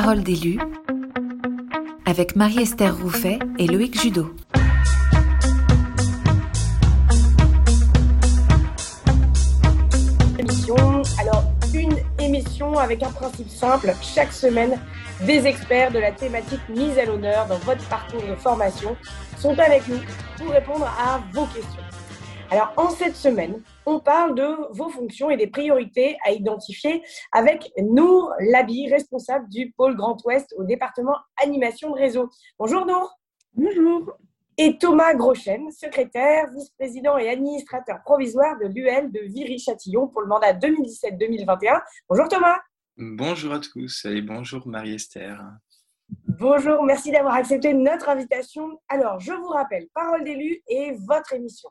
[0.00, 0.60] Parole d'élu
[2.06, 4.32] avec Marie-Esther Rouffet et Loïc Judo.
[11.18, 11.42] Alors,
[11.74, 13.92] une émission avec un principe simple.
[14.00, 14.78] Chaque semaine,
[15.26, 18.96] des experts de la thématique mise à l'honneur dans votre parcours de formation
[19.36, 19.98] sont avec nous
[20.36, 21.82] pour répondre à vos questions.
[22.52, 23.54] Alors, en cette semaine,
[23.88, 27.02] on parle de vos fonctions et des priorités à identifier
[27.32, 32.28] avec Nour Labi, responsable du pôle Grand Ouest au département animation de réseau.
[32.58, 33.18] Bonjour Nour.
[33.54, 34.12] Bonjour.
[34.58, 40.52] Et Thomas Groschen, secrétaire, vice-président et administrateur provisoire de l'UL de Viry-Châtillon pour le mandat
[40.52, 41.80] 2017-2021.
[42.10, 42.58] Bonjour Thomas.
[42.98, 45.40] Bonjour à tous et bonjour Marie-Esther.
[46.26, 48.80] Bonjour, merci d'avoir accepté notre invitation.
[48.88, 51.70] Alors, je vous rappelle, Parole d'élu et votre émission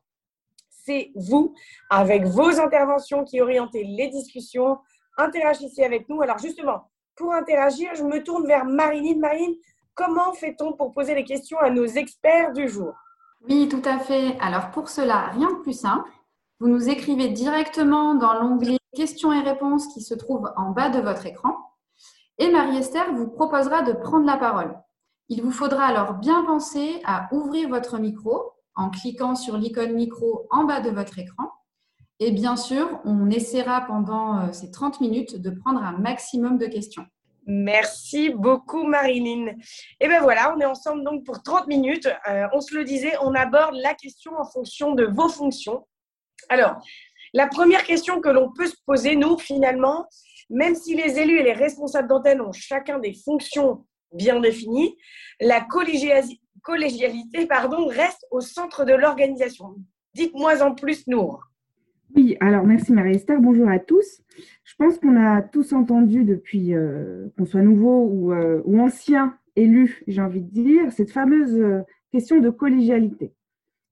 [0.88, 1.54] c'est vous,
[1.90, 4.78] avec vos interventions qui orientez les discussions.
[5.18, 6.22] Interagissez avec nous.
[6.22, 9.20] Alors justement, pour interagir, je me tourne vers Marilyn.
[9.20, 9.54] Marilyn,
[9.96, 12.94] comment fait-on pour poser les questions à nos experts du jour?
[13.50, 14.38] Oui, tout à fait.
[14.40, 16.10] Alors pour cela, rien de plus simple.
[16.60, 21.00] Vous nous écrivez directement dans l'onglet questions et réponses qui se trouve en bas de
[21.00, 21.56] votre écran.
[22.40, 24.76] Et Marie-Esther vous proposera de prendre la parole.
[25.30, 30.48] Il vous faudra alors bien penser à ouvrir votre micro en cliquant sur l'icône micro
[30.52, 31.52] en bas de votre écran.
[32.20, 36.66] Et bien sûr, on essaiera pendant euh, ces 30 minutes de prendre un maximum de
[36.66, 37.06] questions.
[37.46, 39.54] Merci beaucoup, Marilyn.
[40.00, 42.08] Et bien voilà, on est ensemble donc pour 30 minutes.
[42.28, 45.88] Euh, on se le disait, on aborde la question en fonction de vos fonctions.
[46.50, 46.76] Alors,
[47.34, 50.08] la première question que l'on peut se poser, nous, finalement,
[50.50, 54.98] même si les élus et les responsables d'antenne ont chacun des fonctions bien définies,
[55.40, 59.76] la collégialité collégialité pardon, reste au centre de l'organisation.
[60.14, 61.44] Dites-moi en plus, Nour.
[62.16, 64.22] Oui, alors merci Marie-Esther, bonjour à tous.
[64.64, 69.38] Je pense qu'on a tous entendu depuis euh, qu'on soit nouveau ou, euh, ou ancien
[69.56, 71.82] élu, j'ai envie de dire, cette fameuse euh,
[72.12, 73.34] question de collégialité.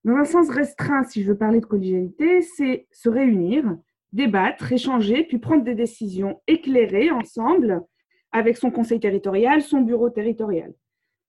[0.06, 3.76] Dans un sens restreint, si je veux parler de collégialité, c'est se réunir,
[4.14, 7.82] débattre, échanger, puis prendre des décisions éclairées ensemble
[8.32, 10.74] avec son conseil territorial, son bureau territorial.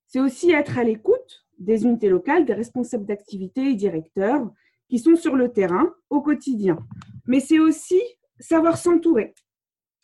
[0.07, 4.51] C'est aussi être à l'écoute des unités locales, des responsables d'activité et directeurs
[4.89, 6.79] qui sont sur le terrain au quotidien.
[7.27, 8.01] Mais c'est aussi
[8.39, 9.35] savoir s'entourer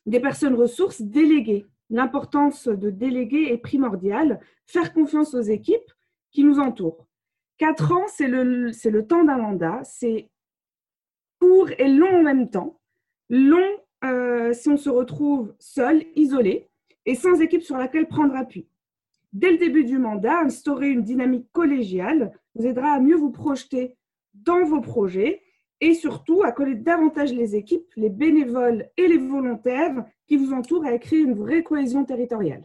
[0.06, 1.66] des personnes ressources déléguées.
[1.90, 4.40] L'importance de déléguer est primordiale.
[4.66, 5.92] Faire confiance aux équipes
[6.30, 7.06] qui nous entourent.
[7.58, 9.80] Quatre ans, c'est le, temps d'un mandat.
[9.84, 10.30] C'est
[11.38, 12.80] court et long en même temps.
[13.28, 13.68] Long
[14.04, 16.68] euh, si on se retrouve seul, isolé
[17.06, 18.66] et sans équipe sur laquelle prendre appui
[19.32, 23.96] dès le début du mandat, instaurer une dynamique collégiale vous aidera à mieux vous projeter
[24.34, 25.42] dans vos projets
[25.80, 30.86] et surtout à connaître davantage les équipes, les bénévoles et les volontaires qui vous entourent
[30.86, 32.64] à créer une vraie cohésion territoriale.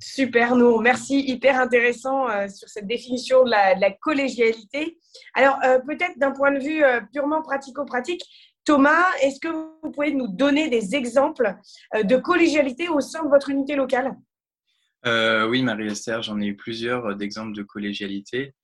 [0.00, 0.80] Super, Nour.
[0.80, 1.20] Merci.
[1.20, 4.96] Hyper intéressant euh, sur cette définition de la, collégialité.
[5.34, 8.22] Alors, euh, peut-être d'un point de vue euh, purement pratico-pratique,
[8.64, 11.54] Thomas, est-ce que vous pouvez nous donner des exemples
[11.94, 14.14] de collégialité au sein de votre unité locale?
[15.06, 18.54] Euh, oui, Marie-Esther, j'en ai eu plusieurs euh, d'exemples de collégialité.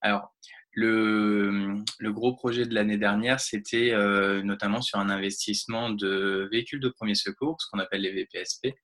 [0.00, 0.34] Alors,
[0.72, 6.88] le, gros projet de l'année dernière, c'était euh, notamment sur un investissement de véhicules de
[6.88, 8.74] premier secours, ce qu'on appelle les VPSP,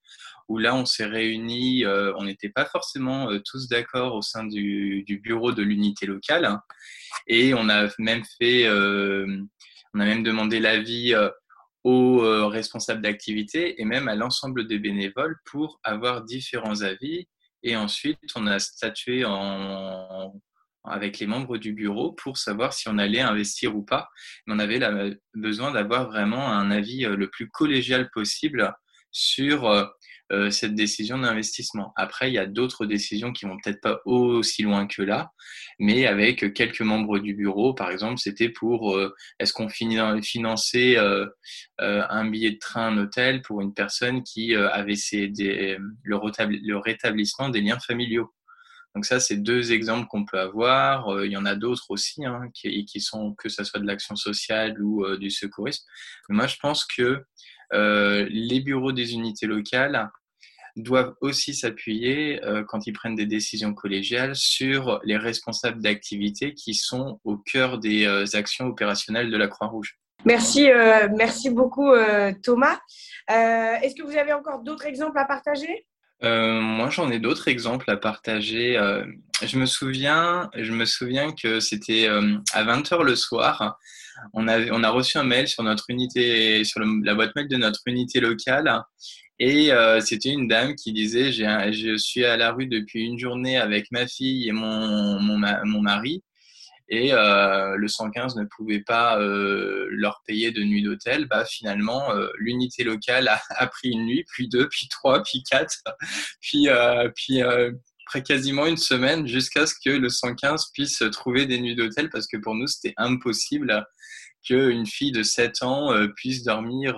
[0.47, 5.51] où là, on s'est réunis, on n'était pas forcément tous d'accord au sein du, bureau
[5.51, 6.61] de l'unité locale, hein,
[7.27, 11.13] et on a même fait, on a même demandé l'avis
[11.83, 17.27] aux euh, responsables d'activité et même à l'ensemble des bénévoles pour avoir différents avis.
[17.63, 20.33] Et ensuite, on a statué en,
[20.83, 24.09] avec les membres du bureau pour savoir si on allait investir ou pas.
[24.47, 28.73] On avait la, besoin d'avoir vraiment un avis euh, le plus collégial possible
[29.11, 29.69] sur
[30.31, 31.93] euh, euh, cette décision d'investissement.
[31.95, 35.31] Après, il y a d'autres décisions qui vont peut-être pas aussi loin que là,
[35.79, 41.27] mais avec quelques membres du bureau, par exemple, c'était pour euh, est-ce qu'on finançait euh,
[41.77, 47.61] un billet de train, un hôtel pour une personne qui avait des, le, rétablissement des
[47.61, 48.33] liens familiaux.
[48.95, 51.23] Donc ça, c'est deux exemples qu'on peut avoir.
[51.23, 54.15] il y en a d'autres aussi, hein, qui, qui, sont que ce soit de l'action
[54.15, 55.83] sociale ou du secourisme.
[56.29, 57.23] Mais moi, je pense que
[57.71, 60.11] les bureaux des unités locales
[60.75, 66.73] doivent aussi s'appuyer, euh, quand ils prennent des décisions collégiales, sur les responsables d'activité qui
[66.73, 69.97] sont au cœur des euh, actions opérationnelles de la Croix-Rouge.
[70.25, 71.91] Merci, euh, merci beaucoup
[72.43, 72.79] Thomas.
[73.27, 75.87] Est-ce que vous avez encore d'autres exemples à partager?
[76.21, 78.73] Moi, j'en ai d'autres exemples à partager.
[79.41, 83.79] je me souviens, je me souviens que c'était à 20h le soir.
[84.33, 87.57] On, avait, on a reçu un mail sur notre unité, sur la boîte mail de
[87.57, 88.83] notre unité locale
[89.43, 93.57] Et euh, c'était une dame qui disait Je suis à la rue depuis une journée
[93.57, 96.23] avec ma fille et mon, mon, mon mari.
[96.89, 101.25] Et euh, le 115 ne pouvait pas euh, leur payer de nuit d'hôtel.
[101.25, 105.81] Bah, finalement, l'unité locale a, pris une nuit, puis deux, puis trois, puis quatre,
[106.39, 106.67] puis,
[107.15, 112.11] puis après quasiment une semaine jusqu'à ce que le 115 puisse trouver des nuits d'hôtel
[112.11, 113.87] parce que pour nous, c'était impossible
[114.43, 116.95] qu'une fille de 7 ans puisse dormir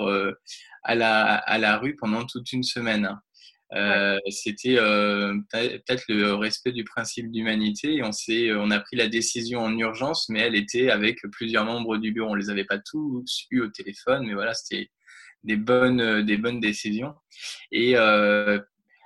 [0.84, 3.18] à la, à la rue pendant toute une semaine.
[3.76, 9.62] Euh, c'était euh, peut-être le respect du principe d'humanité on, on a pris la décision
[9.62, 12.32] en urgence, mais elle était avec plusieurs membres du bureau.
[12.32, 14.92] On les avait pas tous eu au téléphone, mais voilà, c'était
[15.44, 17.16] des bonnes, des bonnes décisions.
[17.72, 18.60] Et euh,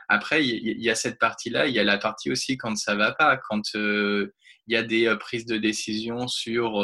[0.09, 3.13] après, il y, a cette partie-là, il y a la partie aussi quand ça va
[3.13, 4.29] pas, quand il
[4.68, 6.81] y a des prises de décision sur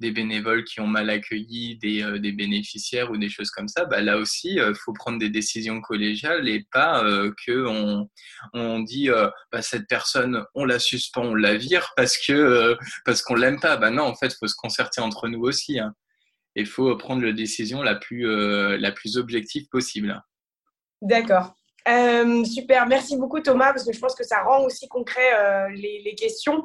[0.00, 4.00] des bénévoles qui ont mal accueilli des, euh, bénéficiaires ou des choses comme ça, bah,
[4.00, 8.08] là aussi, il euh, faut prendre des décisions collégiales et pas euh, que on,
[8.52, 9.08] on dit
[9.52, 13.76] bah, cette personne, on la suspend, on la vire parce que parce qu'on l'aime pas.
[13.76, 15.78] Bah non, en fait, faut se concerter entre nous aussi.
[15.78, 15.94] Hein.
[16.54, 18.26] Il faut prendre la décision la plus,
[18.78, 20.22] la plus objective possible.
[21.02, 21.54] D'accord.
[21.88, 25.68] Euh, super, merci beaucoup Thomas, parce que je pense que ça rend aussi concret euh,
[25.70, 26.62] les, questions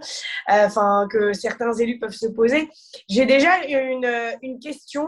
[0.50, 2.70] euh, que certains élus peuvent se poser.
[3.10, 4.10] J'ai déjà une,
[4.42, 5.06] une question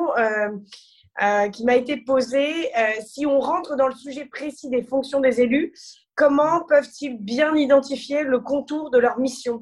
[1.51, 2.71] qui m'a été posée.
[3.06, 5.73] si on rentre dans le sujet précis des fonctions des élus,
[6.15, 9.62] comment peuvent-ils bien identifier le contour de leur mission?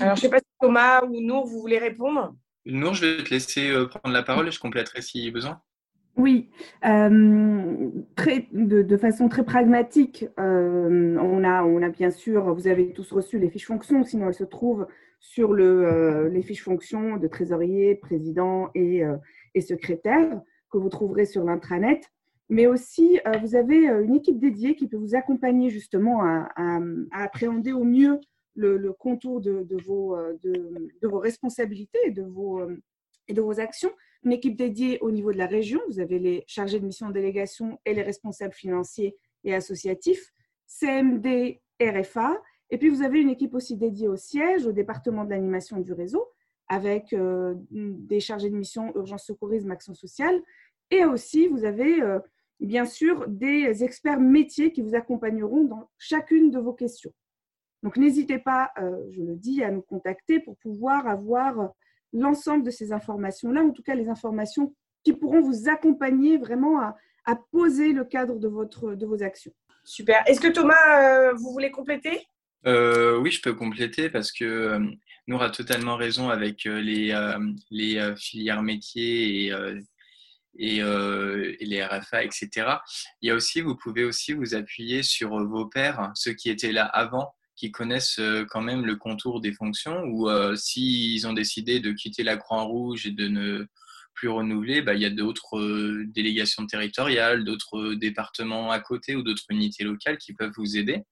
[0.00, 2.34] Alors, je ne sais pas si Thomas ou Nour, vous voulez répondre?
[2.64, 5.60] Nour, je vais te laisser prendre la parole et je compléterai si besoin.
[6.16, 6.48] Oui,
[6.84, 7.90] euh,
[8.52, 13.40] de, façon très pragmatique, euh, on, a, on a bien sûr, vous avez tous reçu
[13.40, 14.86] les fiches fonctions, sinon elles se trouvent
[15.18, 19.02] sur euh, les fiches fonctions de trésorier, président et,
[19.60, 20.40] secrétaire
[20.70, 22.04] que vous trouverez sur l'intranet.
[22.48, 26.48] Mais aussi, vous avez une équipe dédiée qui peut vous accompagner justement à,
[27.10, 28.20] appréhender au mieux
[28.54, 30.16] le, contour de, vos,
[31.18, 32.22] responsabilités et de
[33.40, 33.90] vos actions
[34.24, 35.80] une équipe dédiée au niveau de la région.
[35.88, 40.32] Vous avez les chargés de mission délégation et les responsables financiers et associatifs,
[40.66, 42.40] CMD, RFA.
[42.70, 45.92] Et puis, vous avez une équipe aussi dédiée au siège, au département de l'animation du
[45.92, 46.26] réseau,
[46.68, 50.40] avec euh, des chargés de mission urgence secourisme, action sociale.
[50.90, 52.18] Et aussi, vous avez euh,
[52.60, 57.12] bien sûr des experts métiers qui vous accompagneront dans chacune de vos questions.
[57.82, 61.74] Donc, n'hésitez pas, euh, je le dis, à nous contacter pour pouvoir avoir
[62.14, 66.96] l'ensemble de ces informations-là, en tout cas les informations qui pourront vous accompagner vraiment à,
[67.52, 69.52] poser le cadre de, votre, de vos actions.
[69.82, 70.22] Super.
[70.26, 72.26] Est-ce que Thomas, euh, vous voulez compléter?
[72.66, 74.78] Euh, Oui, je peux compléter parce que euh,
[75.26, 77.14] Nour a totalement raison avec les,
[77.70, 79.52] les filières métiers et,
[80.58, 82.50] et, et, les RFA, etc.
[83.22, 86.72] Il y a aussi, vous pouvez aussi vous appuyer sur vos pairs, ceux qui étaient
[86.72, 91.32] là avant qui connaissent euh, quand même le contour des fonctions ou euh, s'ils ont
[91.32, 93.66] décidé de quitter la Croix-Rouge et de ne
[94.14, 99.22] plus renouveler, bah, il y a d'autres euh, délégations territoriales, d'autres départements à côté ou
[99.22, 101.02] d'autres unités locales qui peuvent vous aider.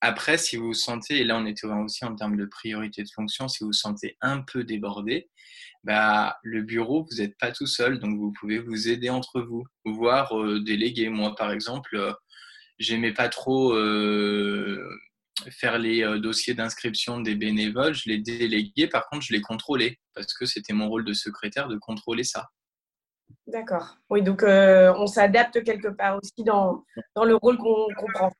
[0.00, 3.10] après, si vous vous sentez, et là on était aussi en termes de priorité de
[3.12, 5.28] fonction, si vous vous sentez un peu débordé,
[5.82, 9.64] bah, le bureau, vous n'êtes pas tout seul, donc vous pouvez vous aider entre vous,
[9.84, 11.08] voire déléguer.
[11.08, 12.16] Moi, par exemple,
[12.78, 14.88] j'aimais pas trop euh,
[15.50, 17.94] faire les euh, dossiers d'inscription des bénévoles.
[17.94, 21.68] Je les déléguais, par contre, je les contrôlais parce que c'était mon rôle de secrétaire
[21.68, 22.48] de contrôler ça.
[23.46, 23.96] D'accord.
[24.10, 28.32] Oui, donc euh, on s'adapte quelque part aussi dans, dans le rôle qu'on prend.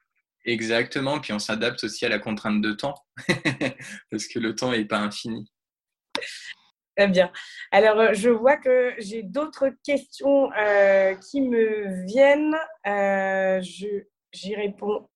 [0.44, 2.94] Exactement, puis on s'adapte aussi à la contrainte de temps,
[4.10, 5.50] parce que le temps n'est pas infini.
[6.96, 7.32] Très bien.
[7.72, 10.48] Alors, je vois que j'ai d'autres questions
[11.20, 12.54] qui me viennent.
[12.84, 14.04] je
[14.36, 15.08] J'y réponds.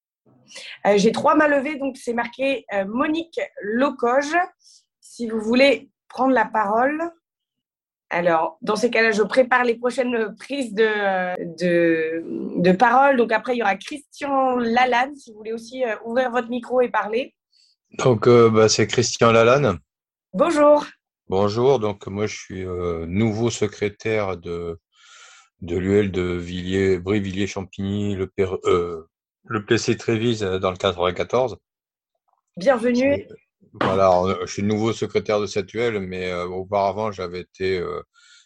[0.86, 4.36] Euh, j'ai trois mains levées, donc c'est marqué euh, Monique Locoge.
[5.00, 7.02] Si vous voulez prendre la parole.
[8.12, 13.16] Alors, dans ces cas-là, je prépare les prochaines prises de, de, parole.
[13.16, 16.80] Donc après, il y aura Christian Lalanne, si vous voulez aussi euh, ouvrir votre micro
[16.80, 17.34] et parler.
[17.98, 19.78] Donc, bah, c'est Christian Lalanne.
[20.32, 20.86] Bonjour.
[21.28, 22.64] Bonjour, donc moi je suis
[23.06, 24.80] nouveau secrétaire de,
[25.60, 28.30] de l'UL de Villiers, Brie-Villiers-Champigny, le,
[28.64, 29.04] euh,
[29.44, 31.58] le PC Trévise euh, dans le 94.
[32.56, 33.26] Bienvenue.
[33.74, 37.80] Voilà, je suis nouveau secrétaire de cette UL, mais euh, auparavant j'avais été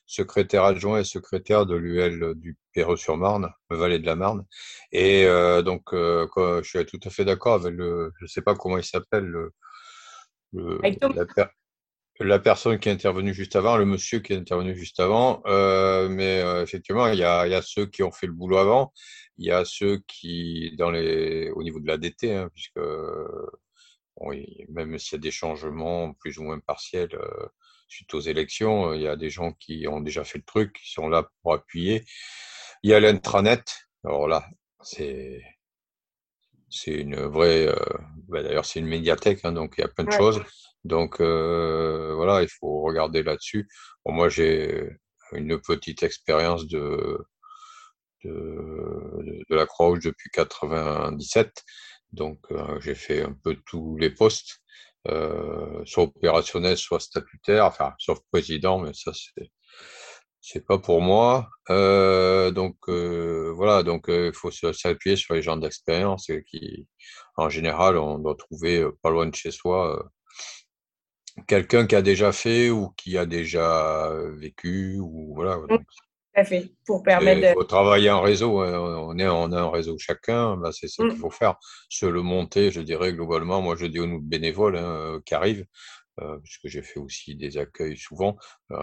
[0.07, 4.45] secrétaire adjoint et secrétaire de l'UL du Perreux-sur-Marne, Vallée de la Marne.
[4.93, 5.25] Et
[5.65, 8.85] donc, je suis tout à fait d'accord avec le, je ne sais pas comment il
[8.85, 9.53] s'appelle, le,
[10.53, 11.27] la
[12.43, 15.43] personne qui est intervenue juste avant, le monsieur qui est intervenu juste avant.
[15.47, 18.33] Euh, mais euh, effectivement, il y, a, il y, a, ceux qui ont fait le
[18.33, 18.93] boulot avant.
[19.39, 24.33] Il y a ceux qui, dans les, au niveau de la DT, hein, puisque bon,
[24.69, 27.49] même s'il y a des changements plus ou moins partiels euh,
[27.89, 30.93] suite aux élections, il y a des gens qui ont déjà fait le truc, qui
[30.93, 32.05] sont là pour appuyer.
[32.83, 33.89] Il y a l'intranet.
[34.05, 34.47] Alors là,
[34.83, 35.43] c'est
[36.71, 37.69] c'est une vraie.
[37.69, 37.77] Euh,
[38.29, 40.43] bah, D'ailleurs, c'est une médiathèque, hein, donc il y a plein de choses.
[40.85, 43.69] Donc euh, voilà, il faut regarder là-dessus.
[44.05, 44.89] Bon, moi, j'ai
[45.33, 47.19] une petite expérience de,
[48.25, 51.63] de, de la Croix-Rouge depuis 97.
[52.13, 54.61] Donc euh, j'ai fait un peu tous les postes,
[55.09, 59.51] euh, soit opérationnels, soit statutaires, enfin, sauf président, mais ça, c'est
[60.41, 61.49] c'est pas pour moi.
[61.71, 66.87] Euh, donc euh, voilà, donc il faut s'appuyer sur les gens d'expérience qui,
[67.37, 70.11] en général, on doit trouver pas loin de chez soi
[71.47, 75.57] quelqu'un qui a déjà fait ou qui a déjà vécu ou voilà.
[75.69, 77.49] Donc, Tout à fait, pour permettre.
[77.49, 78.61] Il faut travailler en réseau.
[78.61, 78.79] Hein.
[78.79, 80.59] On est, on a un réseau chacun.
[80.73, 81.57] C'est ça qu'il faut faire.
[81.89, 83.63] Se le monter, je dirais globalement.
[83.63, 85.67] Moi, je dis aux bénévoles hein, qui arrivent,
[86.21, 88.37] euh, puisque j'ai fait aussi des accueils souvent,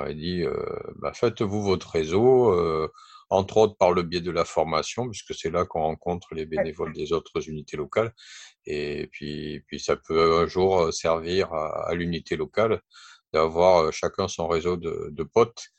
[0.10, 0.66] il dit euh,
[1.02, 2.90] bah, faites-vous votre réseau, euh,
[3.32, 6.94] entre autres par le biais de la formation, puisque c'est là qu'on rencontre les bénévoles
[6.94, 8.14] des autres unités locales.
[8.66, 12.82] Et puis, puis ça peut un jour servir à, à l'unité locale
[13.34, 15.70] d'avoir chacun son réseau de, de potes.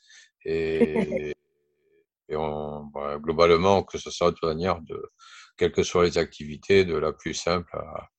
[0.45, 1.35] Et,
[2.29, 5.11] et on, bah, globalement, que ce soit de manière de,
[5.55, 8.09] quelles que soient les activités, de la plus simple à,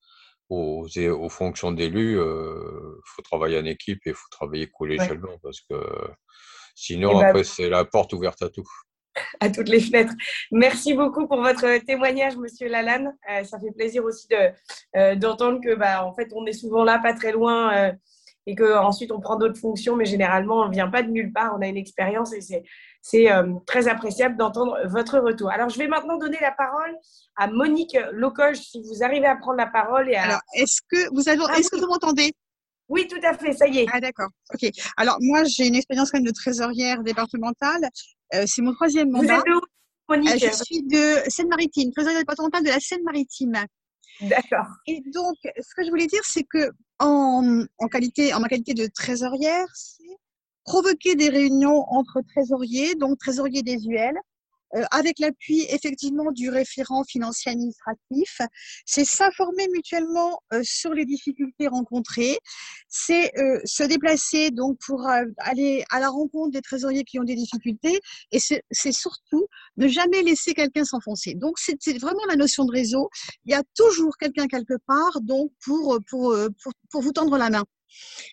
[0.48, 5.32] aux, aux fonctions d'élus, il euh, faut travailler en équipe et il faut travailler collégialement
[5.32, 5.38] ouais.
[5.42, 5.74] parce que
[6.76, 8.68] sinon, ben, après, c'est la porte ouverte à tout.
[9.40, 10.14] À toutes les fenêtres.
[10.50, 13.14] Merci beaucoup pour votre témoignage, Monsieur Lalanne.
[13.30, 14.26] Euh, ça fait plaisir aussi
[15.16, 17.92] d'entendre de, euh, que, bah, en fait, on est souvent là, pas très loin, euh,
[18.46, 21.54] et qu'ensuite on prend d'autres fonctions, mais généralement, on ne vient pas de nulle part.
[21.56, 22.62] On a une expérience et c'est
[23.00, 25.50] c'est euh, très appréciable d'entendre votre retour.
[25.50, 26.96] Alors, je vais maintenant donner la parole
[27.36, 30.08] à Monique Locoge, si vous arrivez à prendre la parole.
[30.08, 30.22] Et à...
[30.22, 32.32] Alors, est-ce que vous avez, ah, est-ce que vous m'entendez?
[32.88, 33.86] Oui, tout à fait, ça y est.
[33.92, 34.70] Ah d'accord, ok.
[34.96, 37.88] Alors moi, j'ai une expérience quand même de trésorière départementale.
[38.34, 39.42] Euh, c'est mon troisième mandat.
[39.46, 39.62] Vous êtes
[40.08, 43.64] Monique euh, Je suis de Seine-Maritime, trésorière départementale de la Seine-Maritime.
[44.20, 44.66] D'accord.
[44.86, 48.74] Et donc, ce que je voulais dire, c'est que en, en, qualité, en ma qualité
[48.74, 50.04] de trésorière, c'est
[50.64, 54.20] provoquer des réunions entre trésoriers, donc trésoriers désuels, euh,
[54.90, 58.40] avec l'appui effectivement du référent financier administratif.
[58.86, 62.38] C'est s'informer mutuellement euh, sur les difficultés rencontrées.
[62.88, 67.24] C'est euh, se déplacer donc pour euh, aller à la rencontre des trésoriers qui ont
[67.24, 68.00] des difficultés.
[68.32, 71.34] Et c'est surtout ne jamais laisser quelqu'un s'enfoncer.
[71.34, 73.08] Donc c'est vraiment la notion de réseau.
[73.44, 77.50] Il y a toujours quelqu'un quelque part donc pour, pour, pour, pour vous tendre la
[77.50, 77.64] main.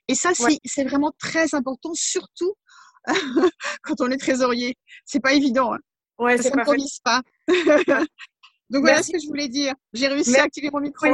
[0.07, 0.57] Et ça, ouais.
[0.65, 2.53] c'est vraiment très important, surtout
[3.83, 4.75] quand on est trésorier.
[5.05, 5.73] C'est pas évident.
[5.73, 5.79] Hein.
[6.19, 7.21] Ouais, ça ne s'improvise pas.
[8.71, 9.73] Donc voilà ce que je voulais dire.
[9.91, 10.41] J'ai réussi Merci.
[10.41, 11.05] à activer mon micro.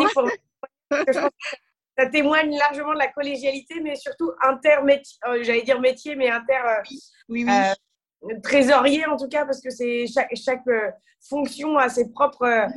[1.97, 6.53] ça témoigne largement de la collégialité, mais surtout intermétier, euh, j'allais dire métier, mais inter.
[6.53, 6.81] Euh,
[7.29, 7.51] oui, oui.
[7.51, 10.89] Euh, trésorier en tout cas parce que c'est chaque, chaque euh,
[11.29, 12.67] fonction a ses propres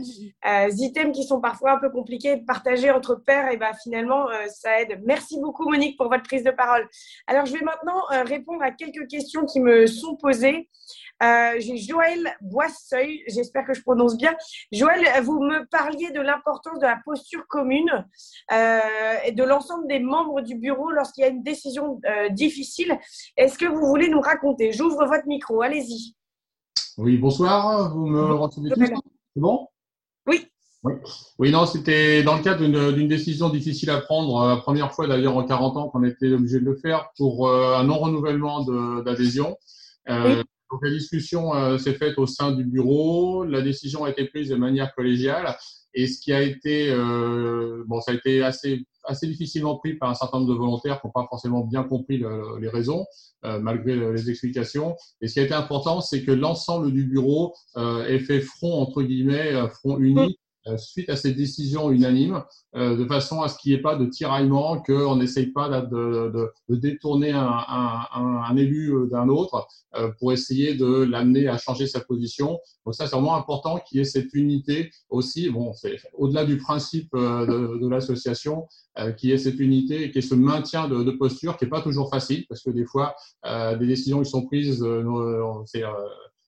[0.45, 4.83] items qui sont parfois un peu compliqués de partager entre pairs et ben finalement ça
[4.83, 5.00] aide.
[5.05, 6.87] Merci beaucoup Monique pour votre prise de parole.
[7.27, 10.69] Alors je vais maintenant répondre à quelques questions qui me sont posées.
[11.23, 14.35] Euh, J'ai Joël Boisseuil, j'espère que je prononce bien.
[14.73, 18.07] Joël, vous me parliez de l'importance de la posture commune
[18.53, 18.81] euh,
[19.27, 22.99] et de l'ensemble des membres du bureau lorsqu'il y a une décision euh, difficile.
[23.37, 24.73] Est-ce que vous voulez nous raconter?
[24.73, 26.15] J'ouvre votre micro, allez-y.
[26.97, 29.69] Oui, bonsoir, vous me recevez tous C'est bon?
[30.27, 30.47] Oui.
[30.83, 30.95] Oui.
[31.39, 35.37] oui, non, c'était dans le cadre d'une décision difficile à prendre, la première fois d'ailleurs
[35.37, 38.65] en 40 ans qu'on était obligé de le faire pour un non-renouvellement
[39.03, 39.59] d'adhésion.
[40.09, 40.43] Euh, oui.
[40.71, 44.49] Donc la discussion euh, s'est faite au sein du bureau, la décision a été prise
[44.49, 45.57] de manière collégiale.
[45.93, 50.11] Et ce qui a été euh, bon, ça a été assez assez difficilement pris par
[50.11, 53.07] un certain nombre de volontaires qui n'ont pas forcément bien compris le, les raisons
[53.45, 54.97] euh, malgré les explications.
[55.21, 58.81] Et ce qui a été important, c'est que l'ensemble du bureau euh, ait fait front
[58.81, 62.43] entre guillemets, front uni euh, suite à cette décision unanime,
[62.77, 66.53] euh, de façon à ce qu'il n'y ait pas de tiraillement, qu'on n'essaye pas de,
[66.69, 72.61] détourner un, élu euh, d'un autre euh, pour essayer de l'amener à changer sa position.
[72.87, 75.50] Donc ça, c'est vraiment important qu'il y ait cette unité aussi.
[75.50, 80.05] Bon, c'est au-delà du principe euh, de, de l'association, euh, qu'il y ait cette unité
[80.05, 82.71] et qu'il y ait ce maintien de, posture qui n'est pas toujours facile, parce que
[82.71, 84.81] des fois, des décisions qui sont prises,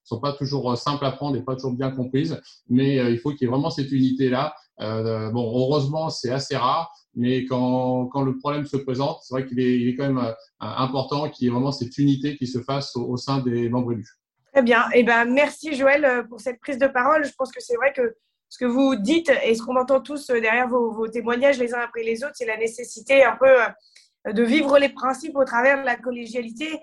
[0.04, 3.42] sont pas toujours simples à prendre et pas toujours bien comprises, mais il faut qu'il
[3.42, 4.54] y ait vraiment cette unité-là.
[4.78, 9.60] bon, heureusement, c'est assez rare, mais quand, quand le problème se présente, c'est vrai qu'il
[9.60, 13.38] est, quand même important qu'il y ait vraiment cette unité qui se fasse au, sein
[13.38, 14.18] des membres élus.
[14.52, 14.84] Très bien.
[14.94, 17.24] Eh ben, merci Joël pour cette prise de parole.
[17.24, 18.16] Je pense que c'est vrai que
[18.52, 22.02] ce que vous dites et ce qu'on entend tous derrière vos, témoignages les uns après
[22.02, 25.86] les autres, c'est la nécessité un peu euh, de vivre les principes au travers de
[25.86, 26.78] la collégialité.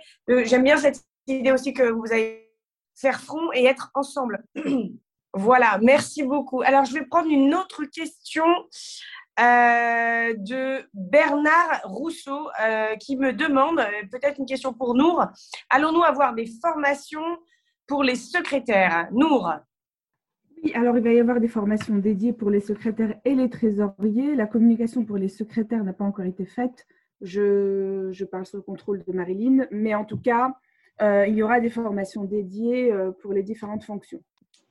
[0.46, 2.49] J'aime bien cette idée aussi que vous allez
[3.00, 4.44] faire front et être ensemble.
[5.34, 6.62] voilà, merci beaucoup.
[6.62, 8.46] Alors, je vais prendre une autre question
[9.40, 15.26] euh, de Bernard Rousseau euh, qui me demande, peut-être une question pour Nour,
[15.70, 17.38] allons-nous avoir des formations
[17.88, 19.08] pour les secrétaires?
[19.12, 19.54] Nour
[20.62, 24.36] oui, alors il va y avoir des formations dédiées pour les secrétaires et les trésoriers.
[24.36, 26.86] La communication pour les secrétaires n'a pas encore été faite.
[27.22, 30.52] Je, je, parle sous le contrôle de Marilyn, mais en tout cas, euh,
[31.02, 34.22] il y aura des formations dédiées euh, pour les différentes fonctions.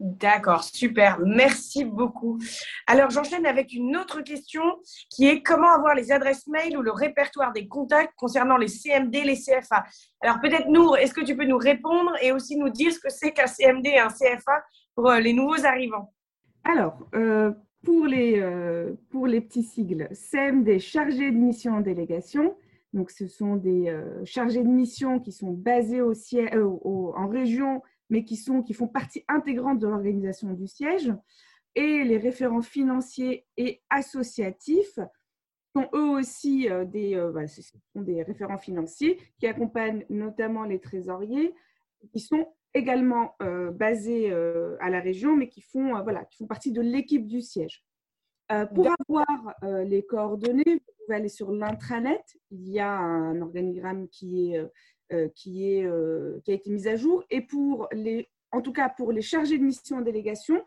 [0.00, 2.38] D'accord, super, merci beaucoup.
[2.87, 4.62] Alors j'enchaîne avec une autre question
[5.11, 9.12] qui est comment avoir les adresses mail ou le répertoire des contacts concernant les CMD,
[9.25, 9.85] les CFA.
[10.20, 13.11] Alors peut-être Nour, est-ce que tu peux nous répondre et aussi nous dire ce que
[13.11, 14.62] c'est qu'un CMD et un CFA
[14.94, 16.14] pour euh, les nouveaux arrivants?
[16.62, 17.50] Alors, euh,
[17.82, 22.54] pour, les, euh, pour les petits sigles, CMD, chargé de mission en délégation.
[22.92, 28.37] Donc, ce sont des chargés de mission qui sont basés au, en région, mais qui,
[28.37, 31.12] sont, qui font partie intégrante de l'organisation du siège.
[31.75, 34.99] Et les référents financiers et associatifs
[35.76, 37.42] sont eux aussi des, bah,
[37.95, 41.54] des référents financiers qui accompagnent notamment les trésoriers,
[42.11, 46.37] qui sont également euh, basés euh, à la région, mais qui font, euh, voilà, qui
[46.37, 47.85] font partie de l'équipe du siège.
[48.74, 52.22] Pour avoir les coordonnées, vous pouvez aller sur l'intranet.
[52.50, 55.90] Il y a un organigramme qui, est, qui, est,
[56.44, 57.24] qui a été mis à jour.
[57.30, 60.62] Et pour les, en tout cas pour les chargés de mission en délégation,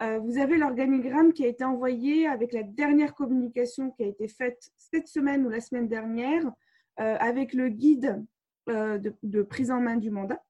[0.00, 4.70] vous avez l'organigramme qui a été envoyé avec la dernière communication qui a été faite
[4.76, 6.50] cette semaine ou la semaine dernière,
[6.96, 8.24] avec le guide
[8.66, 10.42] de, de, prise en main du mandat.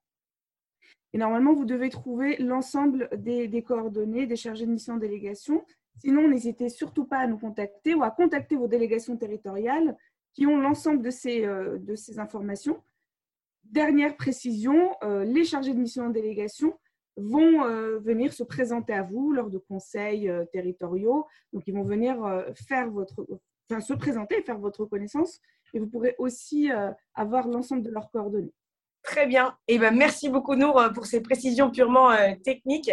[1.12, 5.64] Et normalement, vous devez trouver l'ensemble des, coordonnées des chargés de mission en délégation.
[5.98, 9.96] Sinon, n'hésitez surtout pas à nous contacter ou à contacter vos délégations territoriales
[10.34, 11.78] qui ont l'ensemble de ces, euh,
[12.18, 12.82] informations.
[13.64, 16.78] Dernière précision, euh, les chargés de mission en délégation
[17.16, 21.26] vont euh, venir se présenter à vous lors de conseils territoriaux.
[21.52, 22.16] Donc, ils vont venir
[22.54, 22.90] faire
[23.80, 25.40] se présenter faire votre connaissance.
[25.72, 26.68] Et vous pourrez aussi
[27.14, 28.52] avoir l'ensemble de leurs coordonnées.
[29.06, 29.56] Très bien.
[29.68, 32.90] Et eh ben, merci beaucoup, Nour, euh, pour ces précisions purement euh, techniques.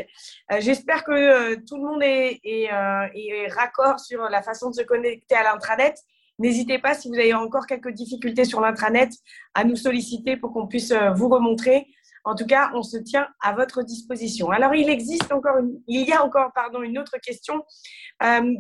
[0.52, 5.42] Euh, j'espère que tout le monde est, raccord sur la façon de se connecter à
[5.42, 5.98] l'intranet.
[6.38, 9.12] N'hésitez pas, si vous avez encore quelques difficultés sur l'intranet,
[9.56, 11.88] à nous solliciter pour qu'on puisse vous remontrer.
[12.26, 14.52] En tout cas, on se tient à votre disposition.
[14.52, 17.64] Alors, il existe encore, il y a encore, pardon, une autre question.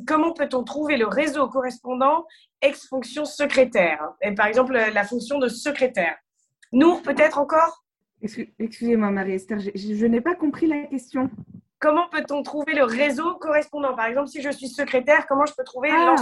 [0.07, 2.25] comment peut-on trouver le réseau correspondant
[2.61, 4.01] ex-fonction secrétaire?
[4.21, 6.15] Et par exemple, la fonction de secrétaire.
[6.73, 7.85] Nous, peut-être encore
[8.59, 11.29] Excusez-moi, Marie-Esther, je, n'ai pas compris la question.
[11.79, 13.95] Comment peut-on trouver le réseau correspondant?
[13.95, 16.15] Par exemple, si je suis secrétaire, comment je peux trouver ah,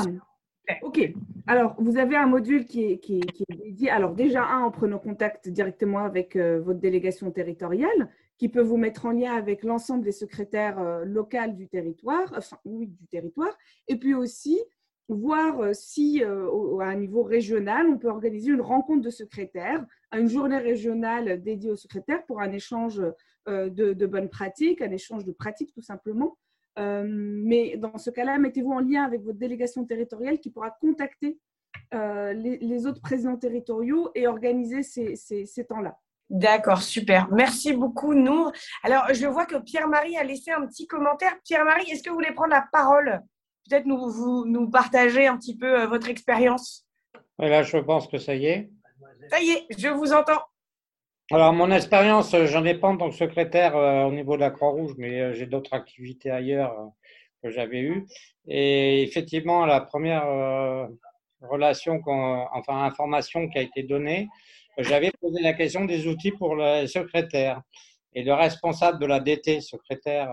[0.81, 0.99] Ok.
[1.47, 3.89] Alors, vous avez un module qui est, qui, dédié.
[3.91, 8.77] Alors, déjà, un, en prenant contact directement avec euh, votre délégation territoriale, qui peut vous
[8.77, 13.55] mettre en lien avec l'ensemble des secrétaires euh, locaux du territoire, enfin, oui, du territoire.
[13.87, 14.59] Et puis aussi,
[15.13, 19.85] voir euh, si, euh, à un niveau régional, on peut organiser une rencontre de secrétaires,
[20.13, 23.01] une journée régionale dédiée aux secrétaires pour un échange
[23.47, 26.37] euh, de, bonnes pratiques, un échange de pratiques tout simplement.
[26.77, 31.39] mais dans ce cas-là, mettez-vous en lien avec votre délégation territoriale qui pourra contacter
[31.91, 35.97] les, autres présidents territoriaux et organiser ces, ces temps-là.
[36.31, 37.27] D'accord, super.
[37.29, 38.53] Merci beaucoup, Nour.
[38.83, 41.33] Alors, je vois que Pierre-Marie a laissé un petit commentaire.
[41.43, 43.21] Pierre-Marie, est-ce que vous voulez prendre la parole?
[43.69, 46.87] Peut-être nous, vous, nous partager un petit peu euh, votre expérience?
[47.37, 48.71] Là, je pense que ça y est.
[49.29, 50.41] Ça y est, je vous entends.
[51.31, 54.41] Alors, mon expérience, euh, j'en ai pas en tant que secrétaire euh, au niveau de
[54.41, 56.75] la Croix-Rouge, mais j'ai d'autres activités ailleurs
[57.41, 58.05] que j'avais eues.
[58.47, 60.25] Et effectivement, la première
[61.41, 64.27] relation, enfin information qui a été donnée,
[64.77, 67.61] j'avais posé la question des outils pour le secrétaire.
[68.13, 70.31] Et le responsable de la DT, secrétaire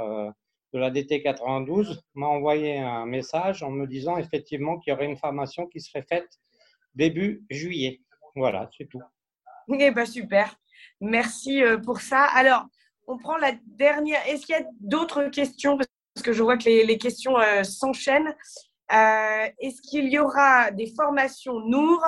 [0.72, 5.07] de la DT 92 m'a envoyé un message en me disant effectivement qu'il y aurait
[5.07, 6.29] une formation qui serait faite
[6.94, 8.01] début juillet.
[8.38, 9.03] Voilà, c'est tout.
[9.68, 10.57] Eh bien, super.
[11.01, 12.22] Merci euh, pour ça.
[12.22, 12.66] Alors,
[13.09, 14.20] on prend la dernière.
[14.29, 15.77] Est-ce qu'il y a d'autres questions?
[15.77, 18.35] Parce que je vois que les, questions euh, s'enchaînent.
[18.92, 22.01] Euh, est-ce qu'il y aura des formations NOUR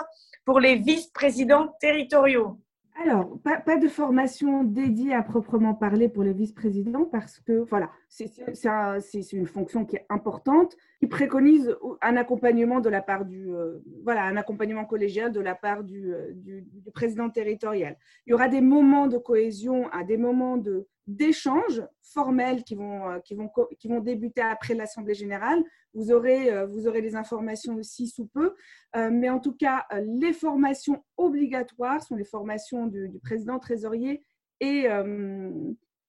[0.44, 2.60] pour les vice-présidents territoriaux?
[3.02, 9.32] Alors, pas, de formation dédiée à proprement parler pour les vice-présidents parce que voilà, c'est
[9.32, 14.24] une fonction qui est importante, qui préconise un accompagnement de la part du euh, voilà,
[14.24, 17.96] un accompagnement collégial de la part du, euh, du, président territorial.
[18.26, 23.08] Il y aura des moments de cohésion, à des moments de d'échanges formels qui vont,
[23.08, 25.64] euh, qui, vont, qui vont débuter après l'Assemblée générale.
[25.94, 28.54] Vous aurez, vous aurez les informations aussi sous peu.
[28.94, 29.86] Mais en tout cas,
[30.20, 34.22] les formations obligatoires sont les formations du, président trésorier
[34.60, 34.86] et,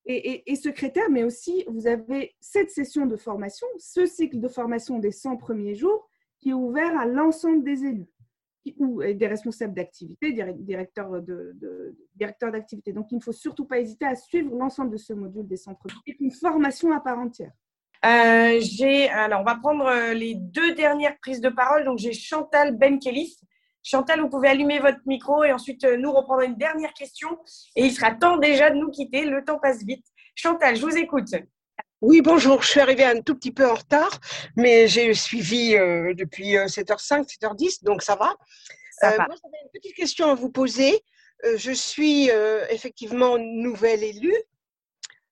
[0.05, 5.11] et, secrétaire, mais aussi vous avez cette session de formation, ce cycle de formation des
[5.11, 6.09] 100 premiers jours
[6.39, 8.09] qui est ouvert à l'ensemble des élus
[8.77, 11.55] ou des responsables d'activité, directeurs de,
[12.15, 12.93] directeurs d'activité.
[12.93, 15.81] Donc, il ne faut surtout pas hésiter à suivre l'ensemble de ce module des centres.
[16.05, 17.51] C'est une formation à part entière.
[18.03, 21.85] Euh, j'ai, alors, on va prendre euh, les deux dernières prises de parole.
[21.85, 23.39] Donc, j'ai Chantal Benkelis.
[23.83, 27.29] Chantal, vous pouvez allumer votre micro et ensuite euh, nous reprendre une dernière question.
[27.75, 29.25] Et il sera temps déjà de nous quitter.
[29.25, 30.05] Le temps passe vite.
[30.35, 31.33] Chantal, je vous écoute.
[32.01, 32.63] Oui, bonjour.
[32.63, 34.19] Je suis arrivée un tout petit peu en retard,
[34.55, 38.35] mais j'ai suivi euh, depuis 7h05, euh, 7h10, donc ça va.
[38.99, 39.25] Ça euh, va.
[39.27, 41.03] Moi, j'avais une petite question à vous poser.
[41.43, 42.29] je suis
[42.69, 44.35] effectivement nouvelle élue.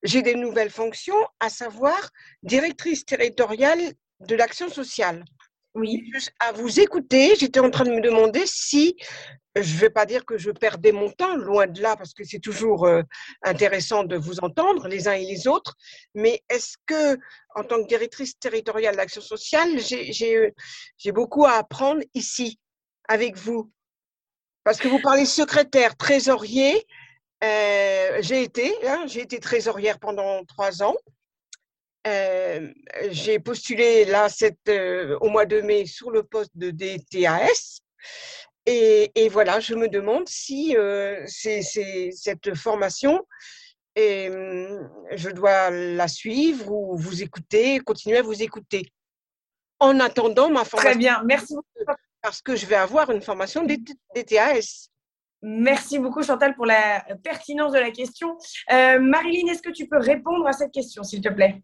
[0.03, 1.97] J'ai des nouvelles fonctions, à savoir
[2.43, 5.25] directrice territoriale de l'action sociale.
[5.79, 6.11] Oui.
[6.39, 8.97] À vous écouter, j'étais en train de me demander si
[9.55, 12.25] je ne vais pas dire que je perdais mon temps, loin de là, parce que
[12.25, 13.01] c'est toujours euh,
[13.43, 15.75] intéressant de vous entendre les uns et les autres.
[16.13, 17.17] Mais est-ce que,
[17.55, 22.59] en tant que directrice territoriale d'action sociale, j'ai beaucoup à apprendre ici,
[23.07, 23.71] avec vous?
[24.65, 26.85] Parce que vous parlez secrétaire, trésorier.
[27.41, 30.95] Euh, j'ai été, hein, j'ai été trésorière pendant trois ans.
[32.07, 32.71] Euh,
[33.09, 34.69] j'ai postulé là cette,
[35.21, 37.81] au mois de mai sur le poste de DTAS.
[38.65, 41.61] Et, voilà, je me demande si euh, c'est
[42.11, 43.25] cette formation,
[43.95, 44.29] et,
[45.11, 48.91] je dois la suivre ou vous écouter, continuer à vous écouter.
[49.79, 50.91] En attendant ma formation.
[50.91, 51.99] Très bien, merci beaucoup.
[52.21, 54.89] Parce que je vais avoir une formation DTAS.
[55.41, 58.37] Merci beaucoup Chantal pour la pertinence de la question.
[58.71, 61.61] Euh, Marilyn, est-ce que tu peux répondre à cette question, s'il te plaît?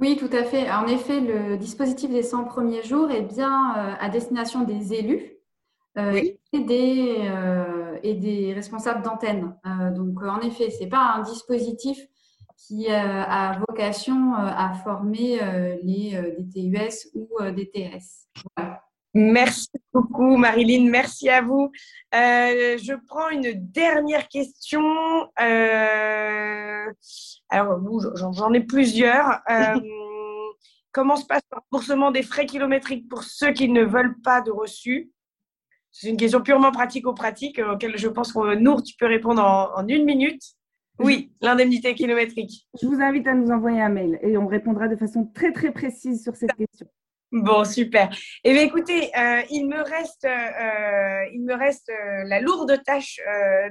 [0.00, 0.70] Oui, tout à fait.
[0.70, 5.32] En effet, le dispositif des 100 premiers jours est bien euh, à destination des élus
[5.96, 6.20] euh,
[6.52, 9.54] et, des, euh, et des responsables d'antenne.
[9.94, 11.98] Donc, en effet, ce n'est pas un dispositif
[12.56, 15.38] qui a vocation à former
[15.82, 18.28] les DTUS ou DTS.
[19.14, 20.90] Merci beaucoup, Marilyn.
[20.90, 21.70] Merci à vous.
[22.12, 24.82] je prends une dernière question.
[27.48, 27.80] alors,
[28.32, 29.40] j'en ai plusieurs.
[30.94, 34.50] comment se passe le remboursement des frais kilométriques pour ceux qui ne veulent pas de
[34.50, 35.10] reçu?
[35.90, 39.86] C'est une question purement pratico-pratique euh, auquel je pense que Nour, tu peux répondre en,
[39.86, 40.42] une minute.
[41.00, 42.68] Oui, l'indemnité kilométrique.
[42.80, 45.72] Je vous invite à nous envoyer un mail et on répondra de façon très très
[45.72, 46.86] précise sur cette question.
[47.32, 48.10] Bon, super.
[48.44, 51.90] Eh bien, écoutez, euh, il me reste, euh, il me reste
[52.26, 53.18] la lourde tâche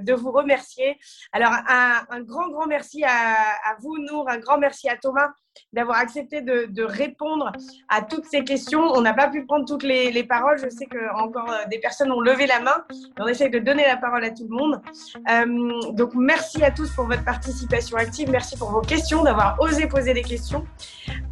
[0.02, 0.98] de vous remercier.
[1.32, 5.30] Alors, un, un grand, grand merci à, à, vous, Nour, un grand merci à Thomas
[5.72, 7.52] d'avoir accepté de, répondre
[7.90, 8.82] à toutes ces questions.
[8.82, 10.58] On n'a pas pu prendre toutes les, paroles.
[10.58, 12.84] Je sais que encore euh, des personnes ont levé la main.
[13.20, 14.82] On essaie de donner la parole à tout le monde.
[15.30, 18.30] Euh, donc, merci à tous pour votre participation active.
[18.30, 20.66] Merci pour vos questions, d'avoir osé poser des questions.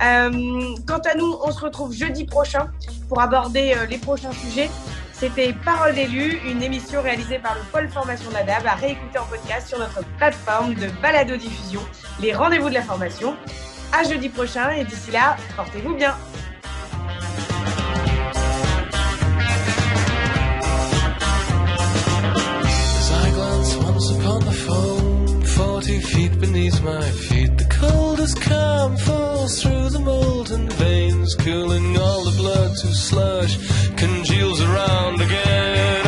[0.04, 0.30] Euh,
[0.88, 2.70] quant à nous, on se retrouve jeudi prochain
[3.08, 4.70] pour aborder les prochains sujets.
[5.22, 9.20] C'était Parole d'élu, une émission réalisée par le pôle formation de la DAB à réécouter
[9.20, 11.82] en podcast sur notre plateforme de balado diffusion,
[12.20, 13.38] les rendez-vous de la formation
[13.92, 16.16] à jeudi prochain et d'ici là, portez-vous bien.
[26.22, 27.58] feet beneath my feet.
[27.58, 33.54] The cold has come, falls through the molten veins, cooling all the blood to slush,
[33.96, 36.01] congeals around again.